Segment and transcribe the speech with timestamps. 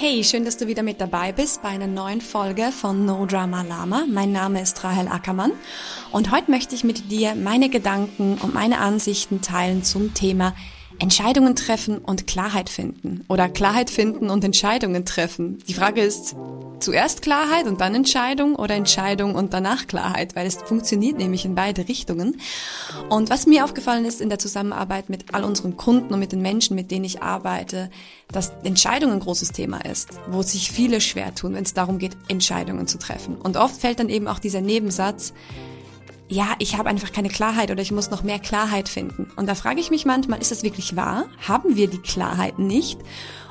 [0.00, 3.62] Hey, schön, dass du wieder mit dabei bist bei einer neuen Folge von No Drama
[3.62, 4.04] Lama.
[4.08, 5.50] Mein Name ist Rahel Ackermann
[6.12, 10.54] und heute möchte ich mit dir meine Gedanken und meine Ansichten teilen zum Thema
[11.00, 15.58] Entscheidungen treffen und Klarheit finden oder Klarheit finden und Entscheidungen treffen.
[15.68, 16.34] Die Frage ist,
[16.80, 21.54] zuerst Klarheit und dann Entscheidung oder Entscheidung und danach Klarheit, weil es funktioniert nämlich in
[21.54, 22.40] beide Richtungen.
[23.08, 26.42] Und was mir aufgefallen ist in der Zusammenarbeit mit all unseren Kunden und mit den
[26.42, 27.90] Menschen, mit denen ich arbeite,
[28.32, 32.16] dass Entscheidung ein großes Thema ist, wo sich viele schwer tun, wenn es darum geht,
[32.28, 33.36] Entscheidungen zu treffen.
[33.36, 35.32] Und oft fällt dann eben auch dieser Nebensatz,
[36.28, 39.30] ja, ich habe einfach keine Klarheit oder ich muss noch mehr Klarheit finden.
[39.36, 41.26] Und da frage ich mich manchmal, ist das wirklich wahr?
[41.46, 42.98] Haben wir die Klarheit nicht?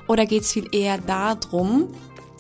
[0.08, 1.90] Oder geht es viel eher darum,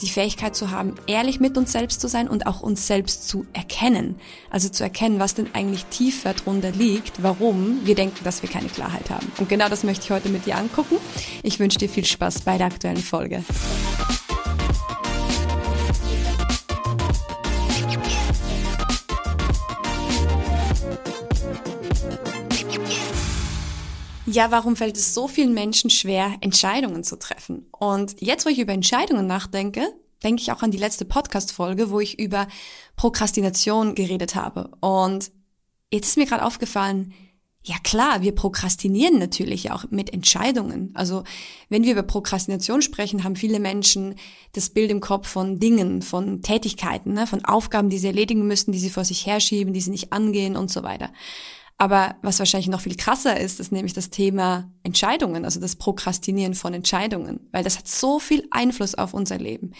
[0.01, 3.47] die Fähigkeit zu haben, ehrlich mit uns selbst zu sein und auch uns selbst zu
[3.53, 4.15] erkennen.
[4.51, 8.67] Also zu erkennen, was denn eigentlich tiefer drunter liegt, warum wir denken, dass wir keine
[8.67, 9.31] Klarheit haben.
[9.39, 10.97] Und genau das möchte ich heute mit dir angucken.
[11.41, 13.43] Ich wünsche dir viel Spaß bei der aktuellen Folge.
[24.37, 27.65] Ja, warum fällt es so vielen Menschen schwer, Entscheidungen zu treffen?
[27.71, 29.81] Und jetzt, wo ich über Entscheidungen nachdenke,
[30.23, 32.47] denke ich auch an die letzte Podcast-Folge, wo ich über
[32.97, 34.69] Prokrastination geredet habe.
[34.79, 35.31] Und
[35.91, 37.15] jetzt ist mir gerade aufgefallen,
[37.63, 40.91] ja klar, wir prokrastinieren natürlich auch mit Entscheidungen.
[40.93, 41.23] Also
[41.69, 44.13] wenn wir über Prokrastination sprechen, haben viele Menschen
[44.51, 48.71] das Bild im Kopf von Dingen, von Tätigkeiten, ne, von Aufgaben, die sie erledigen müssen,
[48.71, 51.09] die sie vor sich herschieben, die sie nicht angehen und so weiter.
[51.77, 56.55] Aber was wahrscheinlich noch viel krasser ist, ist nämlich das Thema Entscheidungen, also das Prokrastinieren
[56.55, 59.73] von Entscheidungen, weil das hat so viel Einfluss auf unser Leben.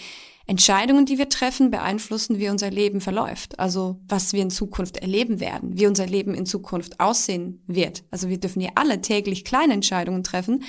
[0.46, 5.42] Entscheidungen, die wir treffen, beeinflussen, wie unser Leben verläuft, also was wir in Zukunft erleben
[5.42, 8.04] werden, wie unser Leben in Zukunft aussehen wird.
[8.12, 10.64] Also wir dürfen hier alle täglich kleine Entscheidungen treffen,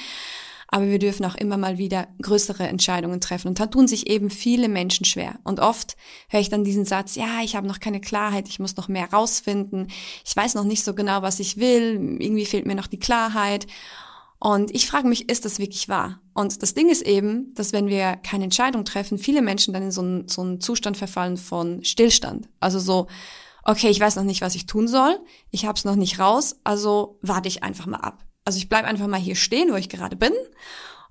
[0.70, 3.48] aber wir dürfen auch immer mal wieder größere Entscheidungen treffen.
[3.48, 5.38] Und da tun sich eben viele Menschen schwer.
[5.42, 5.96] Und oft
[6.28, 9.10] höre ich dann diesen Satz, ja, ich habe noch keine Klarheit, ich muss noch mehr
[9.10, 9.88] rausfinden,
[10.24, 13.66] ich weiß noch nicht so genau, was ich will, irgendwie fehlt mir noch die Klarheit.
[14.40, 16.20] Und ich frage mich, ist das wirklich wahr?
[16.34, 19.90] Und das Ding ist eben, dass wenn wir keine Entscheidung treffen, viele Menschen dann in
[19.90, 22.48] so einen, so einen Zustand verfallen von Stillstand.
[22.60, 23.08] Also so,
[23.64, 25.18] okay, ich weiß noch nicht, was ich tun soll,
[25.50, 28.27] ich habe es noch nicht raus, also warte ich einfach mal ab.
[28.48, 30.32] Also ich bleibe einfach mal hier stehen, wo ich gerade bin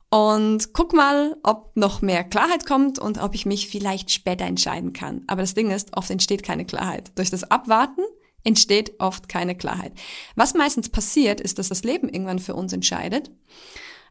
[0.10, 4.92] und guck mal, ob noch mehr Klarheit kommt und ob ich mich vielleicht später entscheiden
[4.92, 5.22] kann.
[5.28, 7.12] Aber das Ding ist, oft entsteht keine Klarheit.
[7.14, 8.02] Durch das Abwarten
[8.44, 9.94] entsteht oft keine Klarheit.
[10.36, 13.30] Was meistens passiert, ist, dass das Leben irgendwann für uns entscheidet.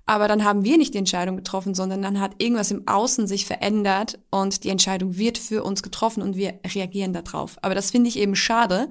[0.05, 3.45] Aber dann haben wir nicht die Entscheidung getroffen, sondern dann hat irgendwas im Außen sich
[3.45, 7.57] verändert und die Entscheidung wird für uns getroffen und wir reagieren darauf.
[7.63, 8.89] Aber das finde ich eben schade,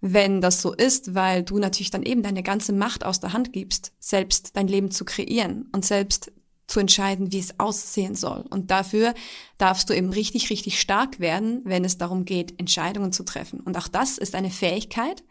[0.00, 3.52] wenn das so ist, weil du natürlich dann eben deine ganze Macht aus der Hand
[3.52, 6.32] gibst, selbst dein Leben zu kreieren und selbst
[6.66, 8.44] zu entscheiden, wie es aussehen soll.
[8.48, 9.14] Und dafür
[9.58, 13.60] darfst du eben richtig, richtig stark werden, wenn es darum geht, Entscheidungen zu treffen.
[13.60, 15.24] Und auch das ist eine Fähigkeit,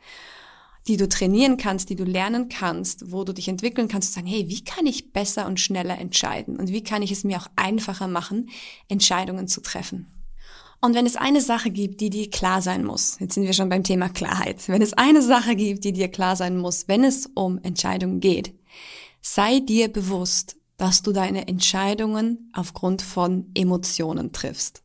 [0.88, 4.28] die du trainieren kannst, die du lernen kannst, wo du dich entwickeln kannst, zu sagen,
[4.28, 6.57] hey, wie kann ich besser und schneller entscheiden?
[6.57, 8.50] Und wie kann ich es mir auch einfacher machen,
[8.88, 10.07] Entscheidungen zu treffen?
[10.81, 13.69] Und wenn es eine Sache gibt, die dir klar sein muss, jetzt sind wir schon
[13.69, 17.29] beim Thema Klarheit, wenn es eine Sache gibt, die dir klar sein muss, wenn es
[17.34, 18.53] um Entscheidungen geht,
[19.22, 24.81] sei dir bewusst, dass du deine Entscheidungen aufgrund von Emotionen triffst.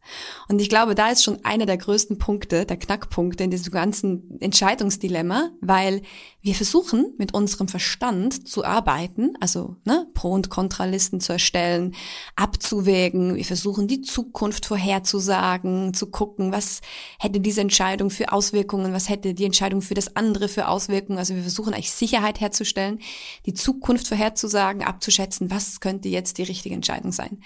[0.48, 4.40] Und ich glaube, da ist schon einer der größten Punkte, der Knackpunkte in diesem ganzen
[4.40, 6.02] Entscheidungsdilemma, weil
[6.44, 11.94] wir versuchen mit unserem Verstand zu arbeiten, also ne, Pro- und Kontralisten zu erstellen,
[12.36, 13.34] abzuwägen.
[13.34, 16.82] Wir versuchen die Zukunft vorherzusagen, zu gucken, was
[17.18, 21.18] hätte diese Entscheidung für Auswirkungen, was hätte die Entscheidung für das andere für Auswirkungen.
[21.18, 22.98] Also wir versuchen eigentlich Sicherheit herzustellen,
[23.46, 27.38] die Zukunft vorherzusagen, abzuschätzen, was könnte jetzt die richtige Entscheidung sein.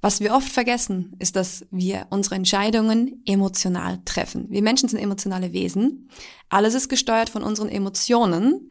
[0.00, 4.46] Was wir oft vergessen, ist, dass wir unsere Entscheidungen emotional treffen.
[4.48, 6.08] Wir Menschen sind emotionale Wesen.
[6.48, 8.70] Alles ist gesteuert von unseren Emotionen.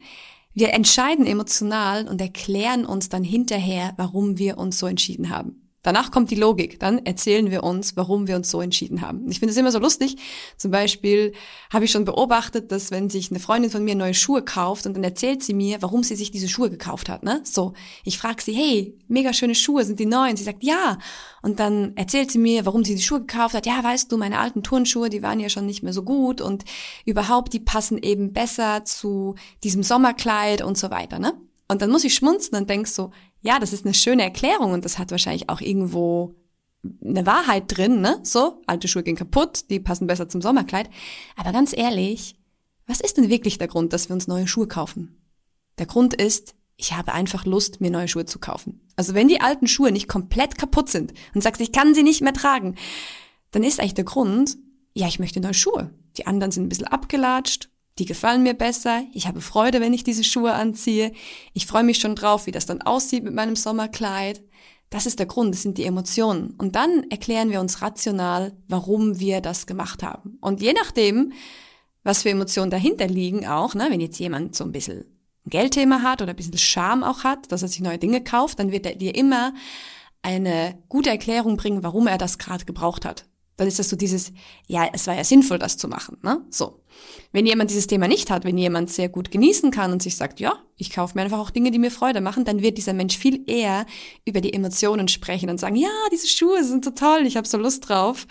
[0.54, 5.67] Wir entscheiden emotional und erklären uns dann hinterher, warum wir uns so entschieden haben.
[5.88, 6.78] Danach kommt die Logik.
[6.78, 9.26] Dann erzählen wir uns, warum wir uns so entschieden haben.
[9.30, 10.16] Ich finde es immer so lustig.
[10.58, 11.32] Zum Beispiel
[11.72, 14.92] habe ich schon beobachtet, dass wenn sich eine Freundin von mir neue Schuhe kauft und
[14.92, 17.22] dann erzählt sie mir, warum sie sich diese Schuhe gekauft hat.
[17.22, 17.40] Ne?
[17.44, 17.72] So,
[18.04, 20.28] ich frage sie, hey, mega schöne Schuhe, sind die neu?
[20.28, 20.98] Und sie sagt, ja.
[21.40, 23.64] Und dann erzählt sie mir, warum sie die Schuhe gekauft hat.
[23.64, 26.66] Ja, weißt du, meine alten Turnschuhe, die waren ja schon nicht mehr so gut und
[27.06, 31.18] überhaupt, die passen eben besser zu diesem Sommerkleid und so weiter.
[31.18, 31.32] Ne?
[31.68, 34.84] Und dann muss ich schmunzeln und denk so, ja, das ist eine schöne Erklärung und
[34.84, 36.34] das hat wahrscheinlich auch irgendwo
[37.04, 38.20] eine Wahrheit drin, ne?
[38.22, 40.88] So, alte Schuhe gehen kaputt, die passen besser zum Sommerkleid.
[41.36, 42.36] Aber ganz ehrlich,
[42.86, 45.20] was ist denn wirklich der Grund, dass wir uns neue Schuhe kaufen?
[45.78, 48.80] Der Grund ist, ich habe einfach Lust, mir neue Schuhe zu kaufen.
[48.96, 52.22] Also wenn die alten Schuhe nicht komplett kaputt sind und sagst, ich kann sie nicht
[52.22, 52.76] mehr tragen,
[53.50, 54.56] dann ist eigentlich der Grund,
[54.94, 55.90] ja, ich möchte neue Schuhe.
[56.16, 57.68] Die anderen sind ein bisschen abgelatscht,
[57.98, 61.12] die gefallen mir besser, ich habe Freude, wenn ich diese Schuhe anziehe,
[61.52, 64.42] ich freue mich schon drauf, wie das dann aussieht mit meinem Sommerkleid.
[64.90, 66.54] Das ist der Grund, das sind die Emotionen.
[66.56, 70.38] Und dann erklären wir uns rational, warum wir das gemacht haben.
[70.40, 71.32] Und je nachdem,
[72.04, 75.04] was für Emotionen dahinter liegen auch, ne, wenn jetzt jemand so ein bisschen
[75.44, 78.58] ein Geldthema hat oder ein bisschen Scham auch hat, dass er sich neue Dinge kauft,
[78.58, 79.52] dann wird er dir immer
[80.22, 83.26] eine gute Erklärung bringen, warum er das gerade gebraucht hat.
[83.58, 84.32] Dann ist das so dieses,
[84.68, 86.16] ja, es war ja sinnvoll, das zu machen.
[86.22, 86.40] Ne?
[86.48, 86.80] So.
[87.32, 90.38] Wenn jemand dieses Thema nicht hat, wenn jemand sehr gut genießen kann und sich sagt,
[90.40, 93.18] ja, ich kaufe mir einfach auch Dinge, die mir Freude machen, dann wird dieser Mensch
[93.18, 93.84] viel eher
[94.24, 97.58] über die Emotionen sprechen und sagen, ja, diese Schuhe sind so toll, ich habe so
[97.58, 98.26] Lust drauf.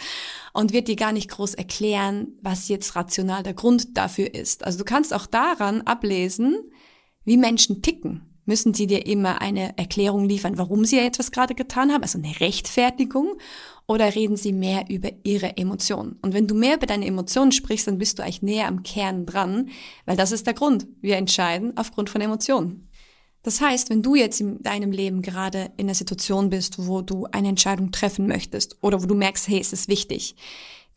[0.54, 4.64] Und wird dir gar nicht groß erklären, was jetzt rational der Grund dafür ist.
[4.64, 6.58] Also du kannst auch daran ablesen,
[7.26, 8.24] wie Menschen ticken.
[8.46, 12.40] Müssen sie dir immer eine Erklärung liefern, warum sie etwas gerade getan haben, also eine
[12.40, 13.38] Rechtfertigung,
[13.88, 16.18] oder reden sie mehr über ihre Emotionen?
[16.22, 19.26] Und wenn du mehr über deine Emotionen sprichst, dann bist du eigentlich näher am Kern
[19.26, 19.70] dran,
[20.06, 20.88] weil das ist der Grund.
[21.02, 22.90] Wir entscheiden aufgrund von Emotionen.
[23.44, 27.28] Das heißt, wenn du jetzt in deinem Leben gerade in einer Situation bist, wo du
[27.32, 30.36] eine Entscheidung treffen möchtest oder wo du merkst, hey, es ist wichtig,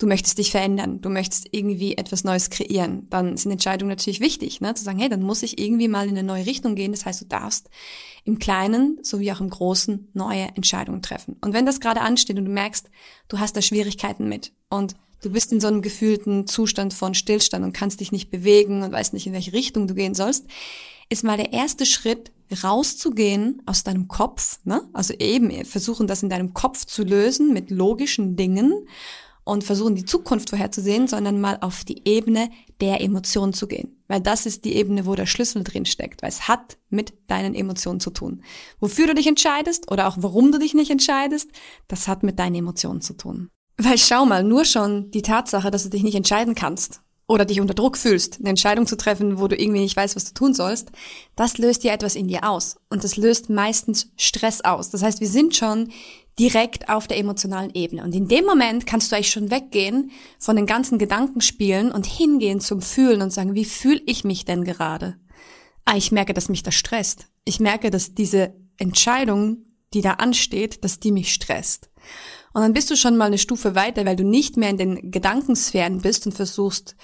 [0.00, 4.60] du möchtest dich verändern, du möchtest irgendwie etwas Neues kreieren, dann sind Entscheidungen natürlich wichtig,
[4.62, 4.74] ne?
[4.74, 6.92] zu sagen, hey, dann muss ich irgendwie mal in eine neue Richtung gehen.
[6.92, 7.68] Das heißt, du darfst
[8.24, 11.36] im Kleinen sowie auch im Großen neue Entscheidungen treffen.
[11.42, 12.90] Und wenn das gerade ansteht und du merkst,
[13.28, 17.62] du hast da Schwierigkeiten mit und du bist in so einem gefühlten Zustand von Stillstand
[17.62, 20.46] und kannst dich nicht bewegen und weißt nicht, in welche Richtung du gehen sollst,
[21.10, 22.32] ist mal der erste Schritt,
[22.64, 24.88] rauszugehen aus deinem Kopf, ne?
[24.92, 28.72] also eben versuchen, das in deinem Kopf zu lösen mit logischen Dingen
[29.50, 32.50] und versuchen, die Zukunft vorherzusehen, sondern mal auf die Ebene
[32.80, 34.00] der Emotionen zu gehen.
[34.06, 37.54] Weil das ist die Ebene, wo der Schlüssel drin steckt, weil es hat mit deinen
[37.54, 38.42] Emotionen zu tun.
[38.78, 41.50] Wofür du dich entscheidest oder auch warum du dich nicht entscheidest,
[41.88, 43.48] das hat mit deinen Emotionen zu tun.
[43.76, 47.60] Weil schau mal, nur schon die Tatsache, dass du dich nicht entscheiden kannst oder dich
[47.60, 50.52] unter Druck fühlst, eine Entscheidung zu treffen, wo du irgendwie nicht weißt, was du tun
[50.52, 50.90] sollst,
[51.36, 52.74] das löst dir etwas in dir aus.
[52.88, 54.90] Und das löst meistens Stress aus.
[54.90, 55.92] Das heißt, wir sind schon
[56.40, 58.02] direkt auf der emotionalen Ebene.
[58.02, 60.10] Und in dem Moment kannst du eigentlich schon weggehen
[60.40, 64.64] von den ganzen Gedankenspielen und hingehen zum Fühlen und sagen, wie fühle ich mich denn
[64.64, 65.16] gerade?
[65.84, 67.28] Ah, ich merke, dass mich das stresst.
[67.44, 71.90] Ich merke, dass diese Entscheidung, die da ansteht, dass die mich stresst.
[72.52, 75.10] Und dann bist du schon mal eine Stufe weiter, weil du nicht mehr in den
[75.10, 76.96] Gedankensphären bist und versuchst,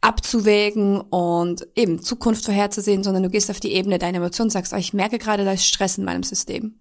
[0.00, 4.72] abzuwägen und eben Zukunft vorherzusehen, sondern du gehst auf die Ebene deiner Emotionen und sagst,
[4.72, 6.78] oh, ich merke gerade, da ist Stress in meinem System.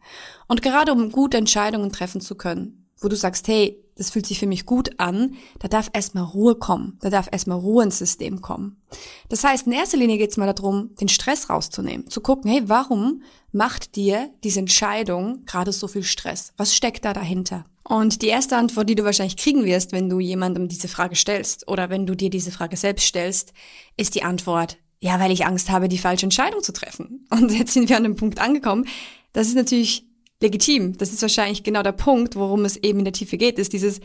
[0.47, 4.39] Und gerade um gute Entscheidungen treffen zu können, wo du sagst, hey, das fühlt sich
[4.39, 8.41] für mich gut an, da darf erstmal Ruhe kommen, da darf erstmal Ruhe ins System
[8.41, 8.81] kommen.
[9.29, 12.63] Das heißt, in erster Linie geht es mal darum, den Stress rauszunehmen, zu gucken, hey,
[12.67, 16.53] warum macht dir diese Entscheidung gerade so viel Stress?
[16.57, 17.65] Was steckt da dahinter?
[17.83, 21.67] Und die erste Antwort, die du wahrscheinlich kriegen wirst, wenn du jemandem diese Frage stellst
[21.69, 23.53] oder wenn du dir diese Frage selbst stellst,
[23.95, 27.25] ist die Antwort, ja, weil ich Angst habe, die falsche Entscheidung zu treffen.
[27.29, 28.85] Und jetzt sind wir an dem Punkt angekommen.
[29.31, 30.06] Das ist natürlich
[30.41, 30.97] legitim.
[30.97, 33.99] Das ist wahrscheinlich genau der Punkt, worum es eben in der Tiefe geht, ist dieses,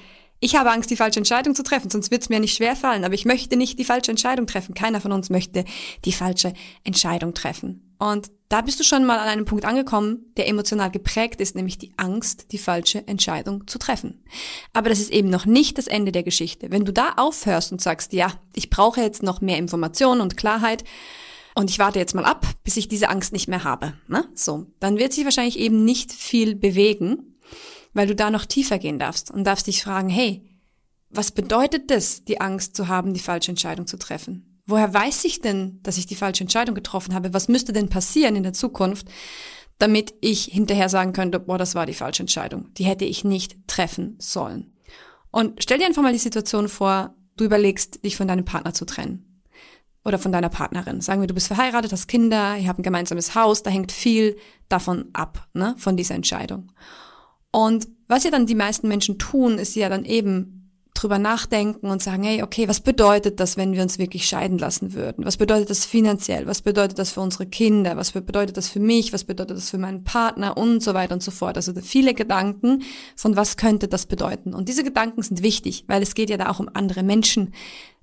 [0.44, 3.04] ich habe Angst, die falsche Entscheidung zu treffen, sonst wird es mir nicht schwer fallen,
[3.04, 4.74] aber ich möchte nicht die falsche Entscheidung treffen.
[4.74, 5.64] Keiner von uns möchte
[6.04, 6.52] die falsche
[6.82, 7.94] Entscheidung treffen.
[7.98, 11.78] Und da bist du schon mal an einem Punkt angekommen, der emotional geprägt ist, nämlich
[11.78, 14.24] die Angst, die falsche Entscheidung zu treffen.
[14.72, 16.72] Aber das ist eben noch nicht das Ende der Geschichte.
[16.72, 20.82] Wenn du da aufhörst und sagst, ja, ich brauche jetzt noch mehr Informationen und Klarheit
[21.54, 24.28] und ich warte jetzt mal ab, bis ich diese Angst nicht mehr habe, ne?
[24.34, 27.36] so, dann wird sich wahrscheinlich eben nicht viel bewegen,
[27.92, 30.42] weil du da noch tiefer gehen darfst und darfst dich fragen, hey,
[31.10, 34.60] was bedeutet das, die Angst zu haben, die falsche Entscheidung zu treffen?
[34.66, 37.34] Woher weiß ich denn, dass ich die falsche Entscheidung getroffen habe?
[37.34, 39.08] Was müsste denn passieren in der Zukunft,
[39.78, 42.72] damit ich hinterher sagen könnte, boah, das war die falsche Entscheidung.
[42.74, 44.72] Die hätte ich nicht treffen sollen.
[45.32, 48.84] Und stell dir einfach mal die Situation vor, du überlegst, dich von deinem Partner zu
[48.84, 49.31] trennen.
[50.04, 51.00] Oder von deiner Partnerin.
[51.00, 54.36] Sagen wir, du bist verheiratet, hast Kinder, ihr habt ein gemeinsames Haus, da hängt viel
[54.68, 56.72] davon ab, ne, von dieser Entscheidung.
[57.52, 60.62] Und was ja dann die meisten Menschen tun, ist ja dann eben
[60.94, 64.92] drüber nachdenken und sagen, hey, okay, was bedeutet das, wenn wir uns wirklich scheiden lassen
[64.92, 65.24] würden?
[65.24, 66.46] Was bedeutet das finanziell?
[66.46, 67.96] Was bedeutet das für unsere Kinder?
[67.96, 69.12] Was bedeutet das für mich?
[69.12, 70.56] Was bedeutet das für meinen Partner?
[70.56, 71.56] Und so weiter und so fort.
[71.56, 72.82] Also viele Gedanken
[73.16, 74.54] von was könnte das bedeuten?
[74.54, 77.52] Und diese Gedanken sind wichtig, weil es geht ja da auch um andere Menschen.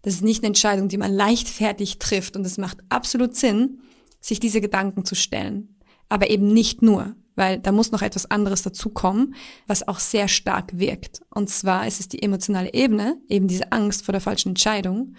[0.02, 2.36] Das ist nicht eine Entscheidung, die man leichtfertig trifft.
[2.36, 3.80] Und es macht absolut Sinn,
[4.20, 5.76] sich diese Gedanken zu stellen.
[6.10, 9.34] Aber eben nicht nur weil da muss noch etwas anderes dazukommen,
[9.66, 11.22] was auch sehr stark wirkt.
[11.30, 15.16] Und zwar ist es die emotionale Ebene, eben diese Angst vor der falschen Entscheidung.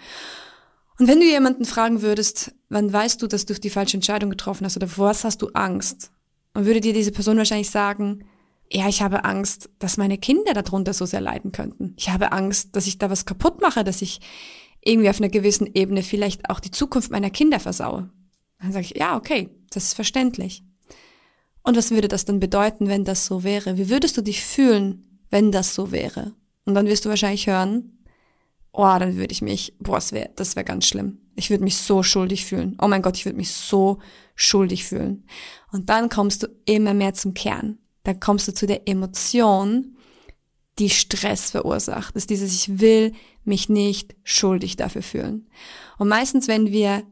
[0.99, 4.65] Und wenn du jemanden fragen würdest, wann weißt du, dass du die falsche Entscheidung getroffen
[4.65, 6.11] hast oder vor was hast du Angst?
[6.53, 8.25] Und würde dir diese Person wahrscheinlich sagen,
[8.71, 11.95] ja, ich habe Angst, dass meine Kinder darunter so sehr leiden könnten.
[11.97, 14.21] Ich habe Angst, dass ich da was kaputt mache, dass ich
[14.83, 18.09] irgendwie auf einer gewissen Ebene vielleicht auch die Zukunft meiner Kinder versaue.
[18.59, 20.63] Dann sage ich, ja, okay, das ist verständlich.
[21.63, 23.77] Und was würde das dann bedeuten, wenn das so wäre?
[23.77, 26.33] Wie würdest du dich fühlen, wenn das so wäre?
[26.65, 28.03] Und dann wirst du wahrscheinlich hören,
[28.71, 31.19] oh, dann würde ich mich, boah, das wäre das wär ganz schlimm.
[31.35, 32.77] Ich würde mich so schuldig fühlen.
[32.81, 33.99] Oh mein Gott, ich würde mich so
[34.35, 35.25] schuldig fühlen.
[35.71, 37.77] Und dann kommst du immer mehr zum Kern.
[38.03, 39.95] Dann kommst du zu der Emotion,
[40.81, 42.15] die Stress verursacht.
[42.15, 45.47] Das ist dieses, ich will mich nicht schuldig dafür fühlen.
[45.99, 47.03] Und meistens, wenn wir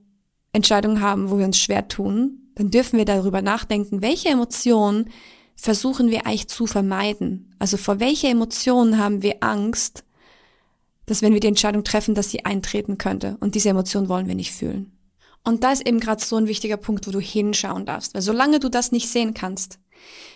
[0.54, 5.10] Entscheidungen haben, wo wir uns schwer tun, dann dürfen wir darüber nachdenken, welche Emotionen
[5.56, 7.54] versuchen wir eigentlich zu vermeiden.
[7.60, 10.04] Also vor welcher Emotion haben wir Angst,
[11.06, 13.38] dass wenn wir die Entscheidung treffen, dass sie eintreten könnte.
[13.40, 14.98] Und diese Emotion wollen wir nicht fühlen.
[15.44, 18.16] Und da ist eben gerade so ein wichtiger Punkt, wo du hinschauen darfst.
[18.16, 19.80] Weil solange du das nicht sehen kannst,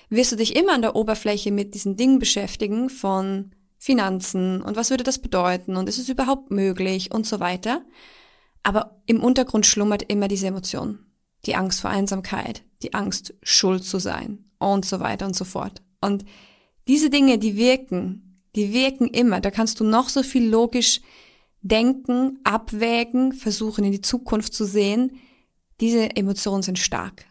[0.09, 4.89] wirst du dich immer an der Oberfläche mit diesen Dingen beschäftigen von Finanzen und was
[4.89, 7.83] würde das bedeuten und ist es überhaupt möglich und so weiter.
[8.63, 10.99] Aber im Untergrund schlummert immer diese Emotion.
[11.45, 15.81] Die Angst vor Einsamkeit, die Angst, schuld zu sein und so weiter und so fort.
[15.99, 16.23] Und
[16.87, 19.41] diese Dinge, die wirken, die wirken immer.
[19.41, 21.01] Da kannst du noch so viel logisch
[21.61, 25.19] denken, abwägen, versuchen in die Zukunft zu sehen.
[25.79, 27.25] Diese Emotionen sind stark.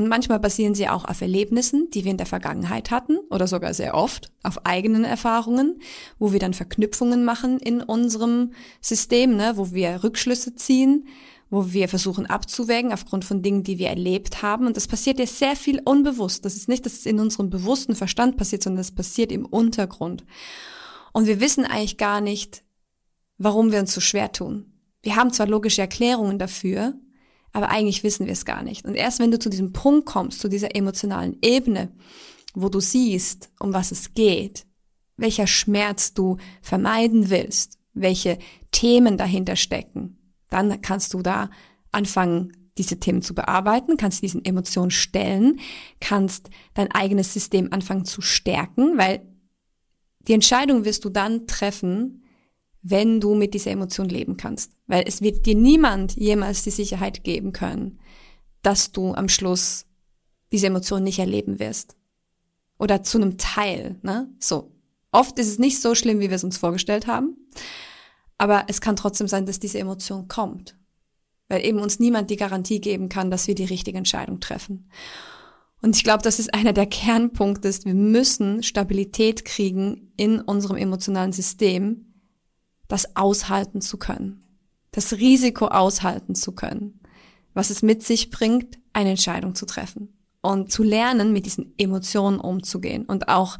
[0.00, 3.74] Und manchmal basieren sie auch auf Erlebnissen, die wir in der Vergangenheit hatten oder sogar
[3.74, 5.78] sehr oft auf eigenen Erfahrungen,
[6.18, 11.06] wo wir dann Verknüpfungen machen in unserem System, ne, wo wir Rückschlüsse ziehen,
[11.50, 14.66] wo wir versuchen abzuwägen aufgrund von Dingen, die wir erlebt haben.
[14.66, 16.46] Und das passiert ja sehr viel unbewusst.
[16.46, 20.24] Das ist nicht, dass es in unserem bewussten Verstand passiert, sondern es passiert im Untergrund.
[21.12, 22.64] Und wir wissen eigentlich gar nicht,
[23.36, 24.72] warum wir uns so schwer tun.
[25.02, 26.94] Wir haben zwar logische Erklärungen dafür,
[27.52, 28.84] aber eigentlich wissen wir es gar nicht.
[28.84, 31.92] Und erst wenn du zu diesem Punkt kommst, zu dieser emotionalen Ebene,
[32.54, 34.66] wo du siehst, um was es geht,
[35.16, 38.38] welcher Schmerz du vermeiden willst, welche
[38.70, 41.50] Themen dahinter stecken, dann kannst du da
[41.92, 45.60] anfangen, diese Themen zu bearbeiten, kannst diesen Emotionen stellen,
[46.00, 49.26] kannst dein eigenes System anfangen zu stärken, weil
[50.26, 52.24] die Entscheidung wirst du dann treffen,
[52.82, 54.72] wenn du mit dieser Emotion leben kannst.
[54.86, 57.98] Weil es wird dir niemand jemals die Sicherheit geben können,
[58.62, 59.86] dass du am Schluss
[60.52, 61.96] diese Emotion nicht erleben wirst.
[62.78, 64.28] Oder zu einem Teil, ne?
[64.38, 64.72] So.
[65.12, 67.36] Oft ist es nicht so schlimm, wie wir es uns vorgestellt haben.
[68.38, 70.76] Aber es kann trotzdem sein, dass diese Emotion kommt.
[71.48, 74.88] Weil eben uns niemand die Garantie geben kann, dass wir die richtige Entscheidung treffen.
[75.82, 77.70] Und ich glaube, das ist einer der Kernpunkte.
[77.84, 82.09] Wir müssen Stabilität kriegen in unserem emotionalen System,
[82.90, 84.42] das aushalten zu können,
[84.90, 87.00] das Risiko aushalten zu können,
[87.54, 92.40] was es mit sich bringt, eine Entscheidung zu treffen und zu lernen, mit diesen Emotionen
[92.40, 93.56] umzugehen und auch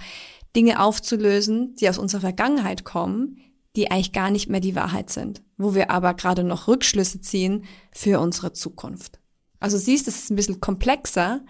[0.57, 3.39] Dinge aufzulösen, die aus unserer Vergangenheit kommen,
[3.77, 7.65] die eigentlich gar nicht mehr die Wahrheit sind, wo wir aber gerade noch Rückschlüsse ziehen
[7.93, 9.21] für unsere Zukunft.
[9.61, 11.43] Also siehst, es ist ein bisschen komplexer,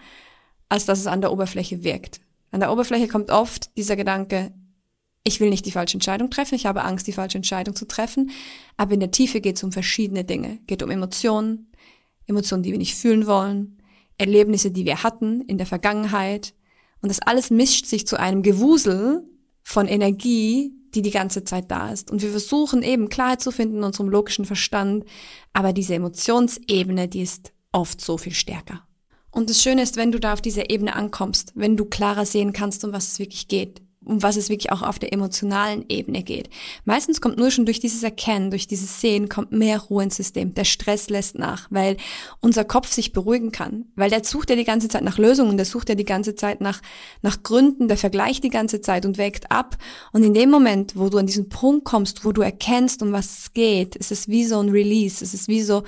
[0.69, 2.21] als dass es an der Oberfläche wirkt.
[2.51, 4.53] An der Oberfläche kommt oft dieser Gedanke,
[5.23, 8.31] ich will nicht die falsche Entscheidung treffen, ich habe Angst, die falsche Entscheidung zu treffen,
[8.77, 10.59] aber in der Tiefe geht es um verschiedene Dinge.
[10.67, 11.71] Geht um Emotionen,
[12.25, 13.77] Emotionen, die wir nicht fühlen wollen,
[14.17, 16.53] Erlebnisse, die wir hatten in der Vergangenheit.
[17.01, 19.23] Und das alles mischt sich zu einem Gewusel
[19.63, 22.11] von Energie, die die ganze Zeit da ist.
[22.11, 25.05] Und wir versuchen eben Klarheit zu finden in unserem logischen Verstand,
[25.53, 28.85] aber diese Emotionsebene, die ist oft so viel stärker.
[29.31, 32.51] Und das Schöne ist, wenn du da auf dieser Ebene ankommst, wenn du klarer sehen
[32.51, 36.23] kannst, um was es wirklich geht, um was es wirklich auch auf der emotionalen Ebene
[36.23, 36.49] geht.
[36.85, 40.55] Meistens kommt nur schon durch dieses Erkennen, durch dieses Sehen, kommt mehr Ruhe ins System.
[40.55, 41.97] Der Stress lässt nach, weil
[42.39, 43.85] unser Kopf sich beruhigen kann.
[43.95, 46.61] Weil der sucht ja die ganze Zeit nach Lösungen, der sucht ja die ganze Zeit
[46.61, 46.81] nach,
[47.21, 49.77] nach Gründen, der vergleicht die ganze Zeit und wägt ab.
[50.11, 53.37] Und in dem Moment, wo du an diesen Punkt kommst, wo du erkennst, um was
[53.37, 55.83] es geht, ist es wie so ein Release, es ist wie so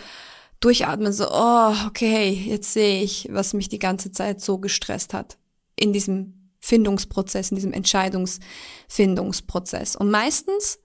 [0.59, 5.37] durchatmen, so, oh, okay, jetzt sehe ich, was mich die ganze Zeit so gestresst hat.
[5.75, 9.97] In diesem Findungsprozess, in diesem Entscheidungsfindungsprozess.
[9.97, 10.79] Und meistens,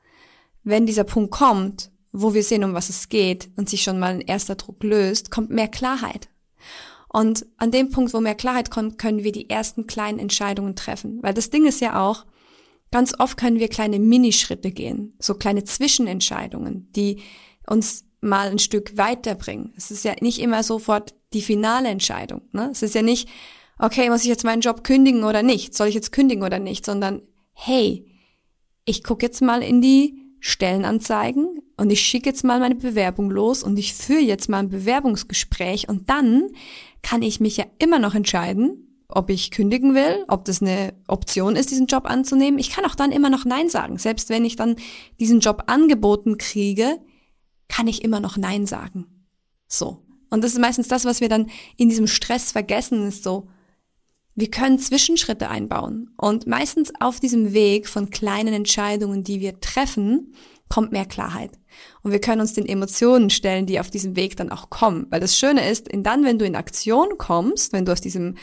[0.64, 4.14] wenn dieser Punkt kommt, wo wir sehen, um was es geht und sich schon mal
[4.14, 6.28] ein erster Druck löst, kommt mehr Klarheit.
[7.08, 11.22] Und an dem Punkt, wo mehr Klarheit kommt, können wir die ersten kleinen Entscheidungen treffen.
[11.22, 12.26] Weil das Ding ist ja auch,
[12.90, 17.22] ganz oft können wir kleine Minischritte gehen, so kleine Zwischenentscheidungen, die
[17.68, 19.72] uns mal ein Stück weiterbringen.
[19.76, 22.42] Es ist ja nicht immer sofort die finale Entscheidung.
[22.50, 22.70] Ne?
[22.72, 23.28] Es ist ja nicht,
[23.78, 25.74] okay, muss ich jetzt meinen Job kündigen oder nicht?
[25.74, 26.84] Soll ich jetzt kündigen oder nicht?
[26.84, 28.06] Sondern, hey,
[28.84, 33.62] ich gucke jetzt mal in die Stellenanzeigen, und ich schicke jetzt mal meine Bewerbung los
[33.62, 36.50] und ich führe jetzt mal ein Bewerbungsgespräch und dann
[37.02, 41.54] kann ich mich ja immer noch entscheiden, ob ich kündigen will, ob das eine Option
[41.54, 42.58] ist, diesen Job anzunehmen.
[42.58, 43.96] Ich kann auch dann immer noch Nein sagen.
[43.96, 44.74] Selbst wenn ich dann
[45.20, 46.98] diesen Job angeboten kriege,
[47.68, 49.06] kann ich immer noch Nein sagen.
[49.68, 50.02] So.
[50.30, 53.48] Und das ist meistens das, was wir dann in diesem Stress vergessen, ist so,
[54.38, 56.10] wir können Zwischenschritte einbauen.
[56.16, 60.32] Und meistens auf diesem Weg von kleinen Entscheidungen, die wir treffen,
[60.68, 61.58] kommt mehr Klarheit.
[62.02, 65.06] Und wir können uns den Emotionen stellen, die auf diesem Weg dann auch kommen.
[65.10, 68.36] Weil das Schöne ist, dann, wenn du in Aktion kommst, wenn du aus diesem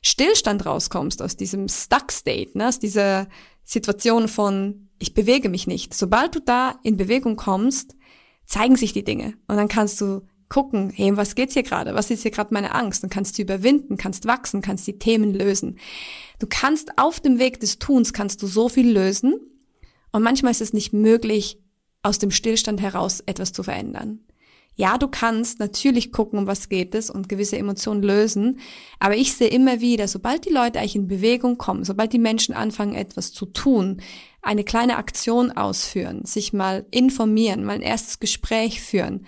[0.00, 3.28] Stillstand rauskommst, aus diesem Stuck State, ne, aus dieser
[3.64, 5.92] Situation von, ich bewege mich nicht.
[5.92, 7.96] Sobald du da in Bewegung kommst,
[8.46, 9.34] zeigen sich die Dinge.
[9.46, 10.22] Und dann kannst du
[10.54, 11.96] gucken, hey, was geht's hier gerade?
[11.96, 13.02] Was ist hier gerade meine Angst?
[13.02, 15.80] Und kannst du überwinden, kannst wachsen, kannst die Themen lösen.
[16.38, 19.34] Du kannst auf dem Weg des Tuns kannst du so viel lösen.
[20.12, 21.58] Und manchmal ist es nicht möglich,
[22.04, 24.20] aus dem Stillstand heraus etwas zu verändern.
[24.76, 28.60] Ja, du kannst natürlich gucken, um was geht es und gewisse Emotionen lösen,
[29.00, 32.54] aber ich sehe immer wieder, sobald die Leute eigentlich in Bewegung kommen, sobald die Menschen
[32.54, 34.02] anfangen, etwas zu tun,
[34.42, 39.26] eine kleine Aktion ausführen, sich mal informieren, mal ein erstes Gespräch führen,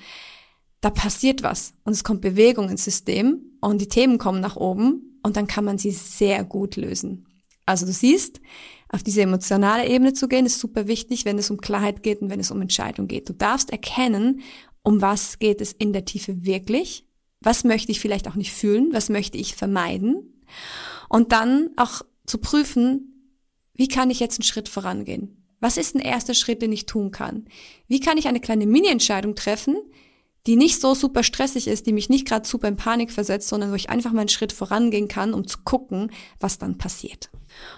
[0.86, 5.18] da passiert was und es kommt Bewegung ins System und die Themen kommen nach oben
[5.24, 7.26] und dann kann man sie sehr gut lösen.
[7.64, 8.40] Also du siehst,
[8.88, 12.30] auf diese emotionale Ebene zu gehen, ist super wichtig, wenn es um Klarheit geht und
[12.30, 13.28] wenn es um Entscheidung geht.
[13.28, 14.42] Du darfst erkennen,
[14.84, 17.04] um was geht es in der Tiefe wirklich?
[17.40, 18.90] Was möchte ich vielleicht auch nicht fühlen?
[18.92, 20.44] Was möchte ich vermeiden?
[21.08, 23.32] Und dann auch zu prüfen,
[23.74, 25.48] wie kann ich jetzt einen Schritt vorangehen?
[25.58, 27.48] Was ist ein erster Schritt, den ich tun kann?
[27.88, 29.78] Wie kann ich eine kleine Mini-Entscheidung treffen,
[30.46, 33.70] die nicht so super stressig ist, die mich nicht gerade super in Panik versetzt, sondern
[33.70, 36.10] wo ich einfach mal einen Schritt vorangehen kann, um zu gucken,
[36.40, 37.30] was dann passiert.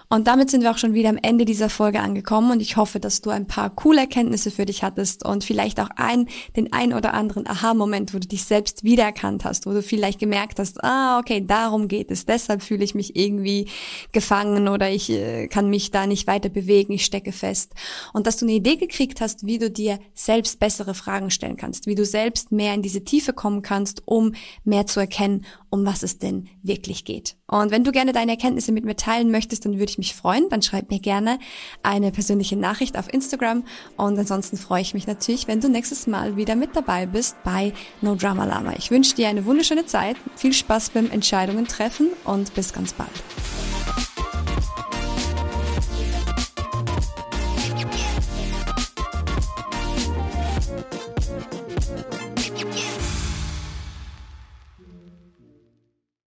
[0.09, 2.99] Und damit sind wir auch schon wieder am Ende dieser Folge angekommen und ich hoffe,
[2.99, 6.93] dass du ein paar coole Erkenntnisse für dich hattest und vielleicht auch ein, den ein
[6.93, 11.19] oder anderen Aha-Moment, wo du dich selbst wiedererkannt hast, wo du vielleicht gemerkt hast, ah,
[11.19, 13.67] okay, darum geht es, deshalb fühle ich mich irgendwie
[14.11, 17.73] gefangen oder ich äh, kann mich da nicht weiter bewegen, ich stecke fest.
[18.13, 21.85] Und dass du eine Idee gekriegt hast, wie du dir selbst bessere Fragen stellen kannst,
[21.85, 24.33] wie du selbst mehr in diese Tiefe kommen kannst, um
[24.65, 27.37] mehr zu erkennen, um was es denn wirklich geht.
[27.47, 30.49] Und wenn du gerne deine Erkenntnisse mit mir teilen möchtest, dann würde ich mich freuen.
[30.49, 31.39] Dann schreib mir gerne
[31.83, 33.63] eine persönliche Nachricht auf Instagram.
[33.95, 37.71] Und ansonsten freue ich mich natürlich, wenn du nächstes Mal wieder mit dabei bist bei
[38.01, 38.73] No Drama Lama.
[38.77, 44.08] Ich wünsche dir eine wunderschöne Zeit, viel Spaß beim Entscheidungen treffen und bis ganz bald.